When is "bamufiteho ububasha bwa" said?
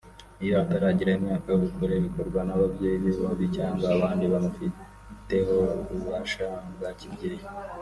4.33-6.89